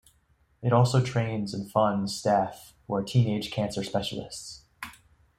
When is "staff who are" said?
2.17-3.03